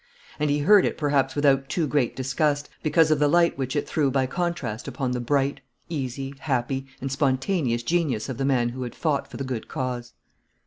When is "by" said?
4.09-4.25